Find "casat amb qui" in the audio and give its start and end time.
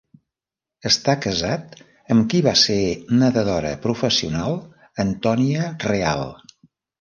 1.25-2.41